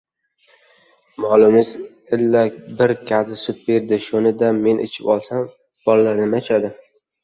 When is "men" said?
4.67-4.85